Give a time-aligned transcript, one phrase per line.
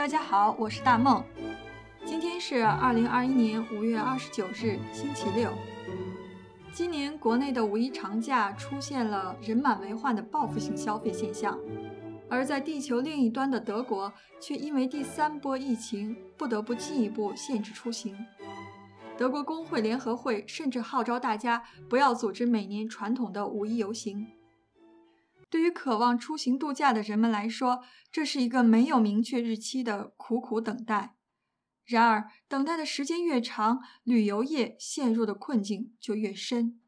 [0.00, 1.22] 大家好，我是大梦。
[2.06, 5.52] 今天是二零二一年五月二十九日，星期六。
[6.72, 11.58] 今年国内的五一长假出现了人满为患的报复性消费现象，
[12.30, 14.10] 而在地球另一端的德国，
[14.40, 18.16] 却因为第三波疫情不得不进一步限制出行。
[19.18, 24.26] 德国工会联合会甚至号召大家不要组织每年传统的五一游行。
[25.50, 31.16] 对于渴望出行度假的人们来说，这是一个没有明确日期的苦苦等待。
[31.84, 36.80] 然而，等待的时间越长，旅游业陷入的困境就越深。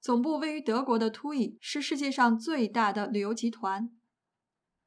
[0.00, 3.90] 总部位于德国的 TUI 是世界上最大的旅游集团。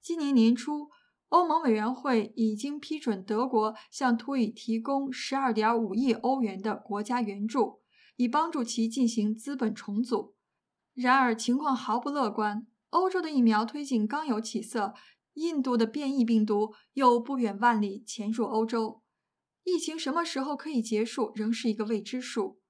[0.01, 0.89] 今年年初，
[1.27, 7.81] 欧盟委员会已经批准德国向 TUI 提供12.5亿欧元的国家援助，
[8.15, 10.35] 以帮助其进行资本重组。
[10.93, 12.65] 然而，情况毫不乐观。
[12.95, 14.93] 欧洲的疫苗推进刚有起色，
[15.33, 19.01] 印度的变异病毒又不远万里潜入欧洲，
[19.65, 22.61] 疫情什么时候可以结束，仍是一个未知数。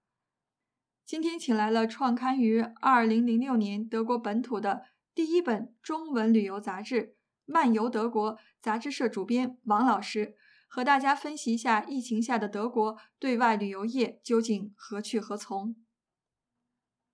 [1.05, 7.01] 今天请来了创刊于2006年德国本土的第一本中文旅游杂志
[7.45, 10.35] 《漫游德国》杂志社主编王老师，
[10.67, 15.75] 和大家分析一下疫情下的德国对外旅游业究竟何去何从。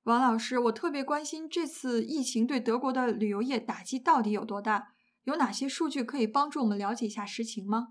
[0.04, 4.96] 王老师，我特别关心这次疫情对德国的旅游业打击到底有多大？
[5.26, 7.90] 有哪些数据可以帮助我们了解一下实情吗？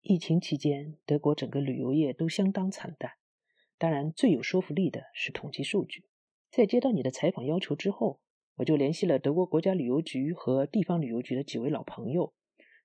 [0.00, 3.12] 疫情期间，德国整个旅游业都相当惨淡。
[3.76, 6.06] 当然，最有说服力的是统计数据。
[6.50, 8.22] 在接到你的采访要求之后，
[8.54, 12.32] 我就联系了德国国家旅游局和地方旅游局的几位老朋友，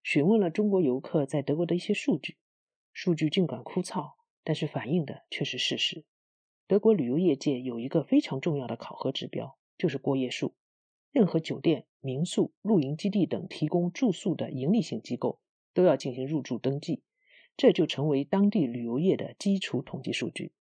[0.03, 2.38] 询问了中国游客在德国的一些数据。
[2.92, 6.03] 数据尽管枯燥，但是反映的却是事实。
[6.70, 10.53] 德国旅游业界有一个非常重要的考核指标，就是过夜数。
[11.09, 15.42] 任何酒店、民宿、露营基地等提供住宿的营利性机构
[15.73, 17.02] 都要进行入住登记，
[17.58, 20.53] 这就成为当地旅游业的基础统计数据。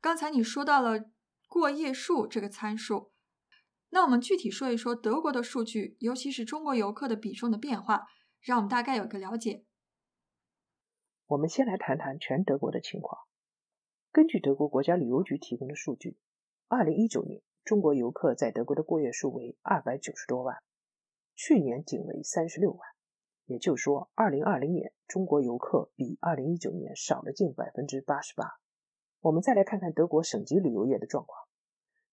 [0.00, 1.12] 刚才你说到了
[1.46, 3.12] 过夜数这个参数，
[3.90, 8.08] 那我们具体说一说德国的数据，尤其是中国游客的比重的变化，
[8.40, 9.64] 让我们大概有个了解。
[11.28, 13.20] 我们先来谈谈全德国的情况。
[14.14, 16.16] 根据德国国家旅游局提供的数据，
[16.68, 20.62] 二零一九年中国游客在德国的过夜数为二百九十多万，
[21.34, 22.80] 去年仅为三十六万，
[23.46, 28.60] 也就是说，二零二零年中国游客比二零一九年少了近百分之八十八。
[29.18, 31.48] 我们再来看看德国省级旅游业的状况。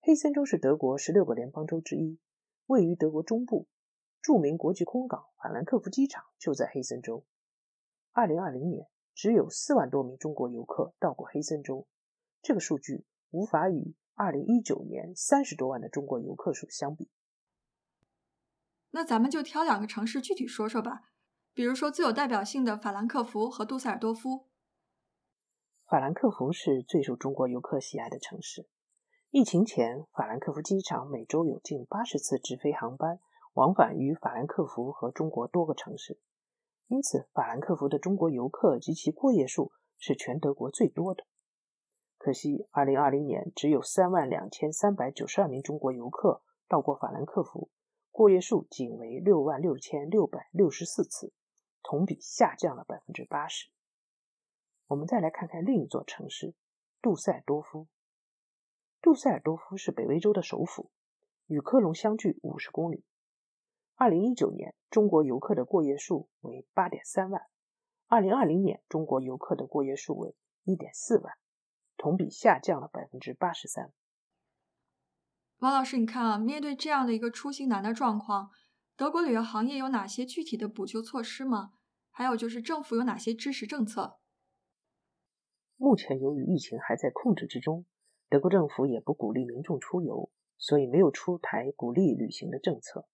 [0.02, 2.18] 黑森州是德国十六个联邦州之一，
[2.66, 3.68] 位于德国中部，
[4.24, 7.24] 著名国际空港法兰克福机场就在黑森州。
[8.12, 8.88] 二零二零年。
[9.14, 11.88] 只有四万多名中国游客到过黑森州，
[12.42, 17.10] 这个数据无法与二零一九年三十多万的中国游客数相比。
[18.92, 21.12] 那咱们就挑两个城市具体说说吧，
[21.54, 24.48] 比如说最有代表性的法兰克福和杜塞尔多夫。
[25.88, 28.68] 法兰克福是最受中国游客喜爱的城市。
[29.30, 33.20] 疫情前，法兰克福机场每周有近八十次直飞航班
[33.54, 36.20] 往返于法兰克福和中国多个城市。
[36.91, 41.25] 因此，法兰克福的中国游客及其过夜数是全德国最多的。
[42.18, 47.69] 可惜，2020年只有3万2392名中国游客到过法兰克福，
[48.12, 51.31] 过夜数仅为6万6664次，
[51.81, 53.69] 同比下降了80%。
[54.88, 56.53] 我们再来看看另一座城市——
[57.02, 57.88] 杜塞尔多夫。
[59.02, 60.91] 杜塞尔多夫是北威州的首府，
[61.47, 63.06] 与科隆相距50公里。
[64.02, 67.40] 二零一九年，中国游客的过夜数为八点三万；
[68.08, 71.36] 二零二零年，中国游客的过夜数为一点四万，
[71.98, 73.94] 同比下降了百分之八十三。
[75.60, 78.50] 王老师，你看啊，面对这样的一个出行难的状况，
[78.98, 81.74] 德国旅游行业有哪些具体的补救措施吗？
[82.10, 84.18] 还有就是政府有哪些支持政策？
[85.78, 87.86] 目前，由于疫情还在控制之中，
[88.30, 93.08] 德国政府也不鼓励民众出游，所以没有出台鼓励旅行的政策。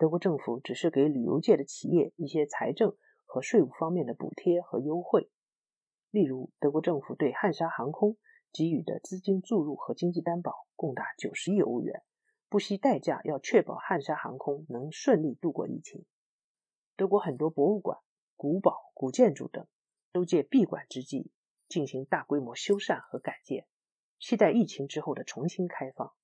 [0.00, 5.28] 德国政府只是给旅游界的企业一些财政和税务方面的补贴和优惠，
[6.10, 8.16] 例如，德国政府对汉莎航空
[8.50, 12.02] 给予的资金注入和经济担保共达九十亿欧元，
[12.48, 16.06] 不惜代价要确保汉莎航空能顺利度过疫情。
[16.96, 17.98] 德国很多博物馆、
[18.36, 19.66] 古堡、古建筑等
[20.12, 21.30] 都借闭馆之际
[21.68, 23.66] 进行大规模修缮和改建，
[24.18, 26.14] 期待疫情之后的重新开放。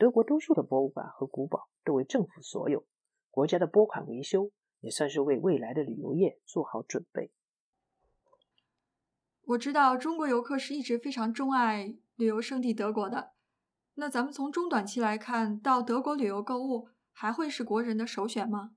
[0.00, 2.86] 德国多数的博物馆和古堡都为政府所有，
[3.30, 4.50] 国家的拨款维修
[4.80, 7.30] 也算是为未来的旅游业做好准备。
[9.42, 13.34] 我知道中国游客是一直非常钟爱旅游胜地德国的，
[13.96, 18.74] 那咱们从中短期来看，到德国旅游购物还会是国人的首选吗？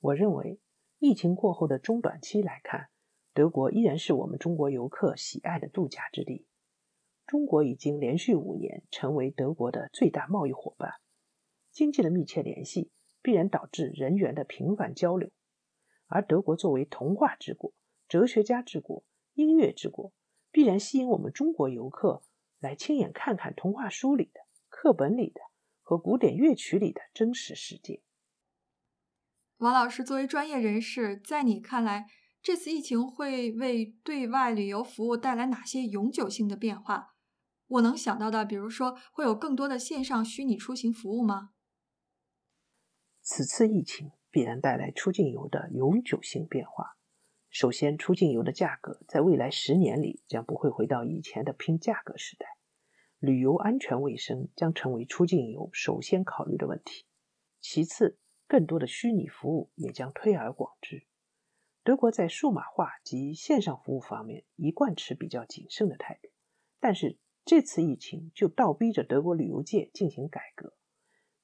[0.00, 0.60] 我认为，
[0.98, 2.88] 疫情过后的中短期来看，
[3.32, 6.48] 德国依然是我们中国游客喜爱的度假之地。
[7.30, 10.94] 中国已经连续五年成为德国的最大贸易伙伴，
[11.70, 12.90] 经济的密切联系
[13.22, 15.30] 必然导致人员的频繁交流。
[16.08, 17.72] 而德国作为童话之国、
[18.08, 19.04] 哲学家之国、
[19.34, 20.12] 音乐之国，
[20.50, 22.24] 必然吸引我们中国游客
[22.58, 25.40] 来亲眼看看童话书里的、课本里的
[25.84, 28.02] 和古典乐曲里的真实世界。
[29.58, 32.08] 王老师作为专业人士，在你看来，
[32.42, 37.14] 这次疫情会为对外旅游服务带来哪些永久性的变化？
[37.70, 41.52] 我能想到的，比如说会有更多的线上虚拟出行服务吗？
[43.22, 46.96] 此次疫情必然带来出境游的永久性变化。
[47.48, 52.46] 首先，出境游的价格在未来十年里将不会回到以前的拼价格时代，
[53.20, 57.06] 旅游安全卫生将成为出境游首先考虑的问题。
[57.60, 58.18] 其次，
[58.48, 61.06] 更多的虚拟服务也将推而广之。
[61.84, 66.30] 德国在数码化及线上服务方面一贯持比较谨慎的态度，
[66.80, 67.16] 但是。
[67.44, 70.74] 这次疫情就倒逼着德国旅游界进行改革。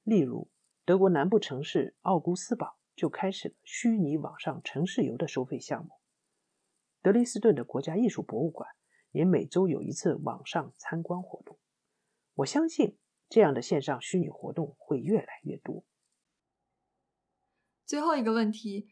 [0.03, 0.51] 例如，
[0.85, 5.91] 德国南部城市奥古斯堡就开始了虚拟网上城市游的收费项目。
[7.03, 8.69] 德累斯顿的国家艺术博物馆
[9.11, 11.59] 也每周有一次网上参观活动。
[12.35, 12.99] 我相信
[13.29, 15.85] 这样的线上虚拟活动会越来越多。
[17.85, 18.91] 最后一个问题：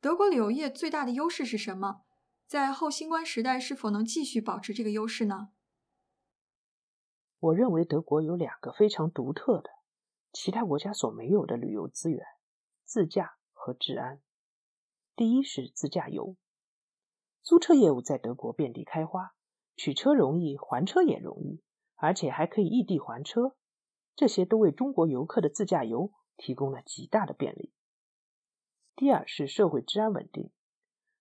[0.00, 2.02] 德国旅游业最大的优势是什么？
[2.46, 5.50] 在后新冠时代，是否能继续保持这个优势呢？
[7.40, 9.70] 我认为德国有两个非常独特的、
[10.30, 12.22] 其他国家所没有的旅游资源：
[12.84, 14.20] 自驾和治安。
[15.16, 16.36] 第一是自驾游，
[17.42, 19.32] 租车业务在德国遍地开花，
[19.74, 21.62] 取车容易，还车也容易，
[21.96, 23.56] 而且还可以异地还车，
[24.14, 27.72] 这些都为中国游客的自驾游提供了极大的便利。
[28.94, 30.52] 第二是社会治安稳定，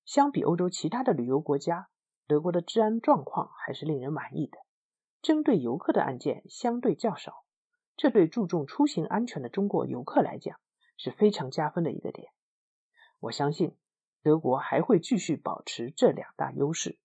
[0.04, 1.90] 相比欧洲其他的旅游国家，
[2.28, 4.58] 德国的治安状况还是令人满意的。
[5.22, 7.46] 针对游客的案件相对较少，
[7.98, 10.58] 这对注重出行安全的中国游客来讲
[10.98, 12.32] 是非常加分的一个点。
[13.20, 13.76] 我相信
[14.24, 16.98] 德国还会继续保持这两大优势。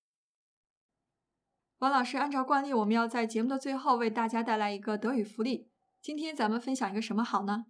[1.78, 5.70] 王老师，按照惯例，我们要在节目的最后为大家带来一个德语福利。
[6.00, 7.66] 今天咱们分享一个什么好呢？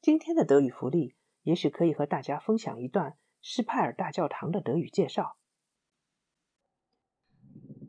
[0.00, 5.36] 今天的德语福利，也许可以和大家分享一段施派尔大教堂的德语介绍。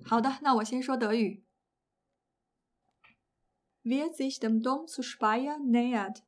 [0.05, 1.45] 好的，那我先说德语。
[3.83, 6.23] Wer sich dem Dom zu Speyer nähert,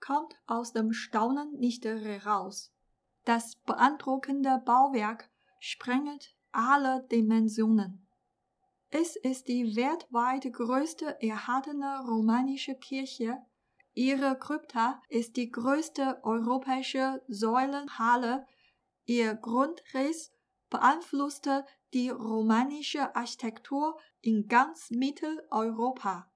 [0.00, 2.72] kommt aus dem Staunen nicht heraus.
[3.24, 8.06] Das beeindruckende Bauwerk sprengt alle Dimensionen.
[8.90, 13.38] Es ist die weltweit größte erhaltene romanische Kirche.
[13.92, 18.46] Ihre Krypta ist die größte europäische Säulenhalle.
[19.04, 20.32] Ihr Grundriss
[20.70, 26.30] beeinflusste die romanische Architektur in ganz Mitteleuropa.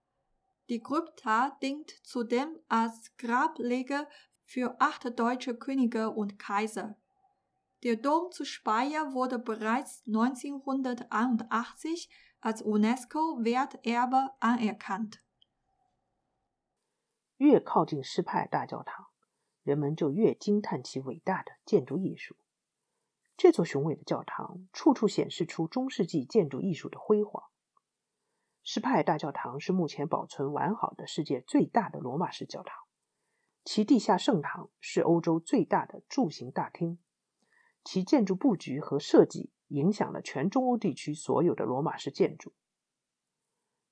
[0.69, 4.07] Die Krypta dient zudem als Grablege
[4.45, 6.97] für acht deutsche Könige und Kaiser.
[7.83, 12.09] Der Dom zu Speyer wurde bereits 1981
[12.41, 15.21] als UNESCO-Werterbe anerkannt.
[17.39, 19.07] 越靠近施派大教堂，
[19.63, 22.35] 人们就越惊叹其伟大的建筑艺术。
[23.36, 27.44] 这座雄伟的教堂处处显示出中世纪建筑艺术的辉煌。
[28.64, 32.78] 施派大教堂是目前保存完好的世界最大的罗马式教堂，
[33.66, 37.00] 其地下圣堂是欧洲最大的柱形大厅，
[37.84, 42.54] 其建筑布局和设计影响了全中欧地区所有的罗马式建筑。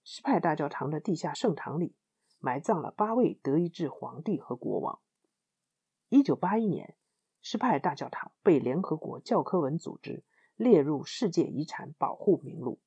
[0.03, 1.95] 施派大教堂的地下圣堂里
[2.39, 5.01] 埋葬了八位德意志皇帝和国王。
[6.07, 6.95] 一九八一年。
[7.41, 10.23] 施派大教堂被联合国教科文组织
[10.55, 12.79] 列入世界遗产保护名录。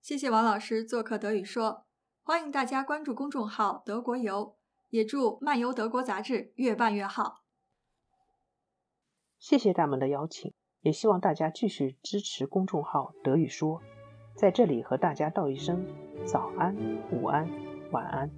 [0.00, 1.86] 谢谢王老师做客德语说，
[2.22, 4.56] 欢迎大家关注公众号“德国游”，
[4.90, 7.44] 也祝漫游德国杂志越办越好。
[9.38, 13.80] 谢谢大们的邀请，也希望大家继续支持公众号“德语说”。
[14.34, 15.86] 在这里和大家道一声
[16.26, 16.74] 早安、
[17.12, 17.48] 午安、
[17.90, 18.30] 晚安。